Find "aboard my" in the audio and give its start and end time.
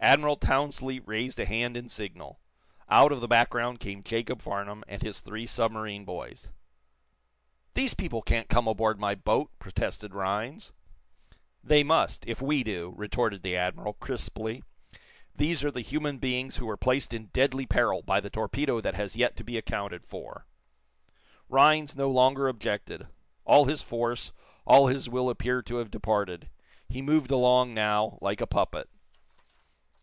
8.68-9.14